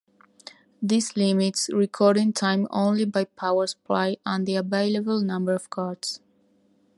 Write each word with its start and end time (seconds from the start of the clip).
This 0.81 1.15
limits 1.15 1.69
recording 1.71 2.33
time 2.33 2.65
only 2.71 3.05
by 3.05 3.25
power 3.25 3.67
supply 3.67 4.17
and 4.25 4.47
the 4.47 4.55
available 4.55 5.21
number 5.21 5.53
of 5.53 5.69
cards. 5.69 6.19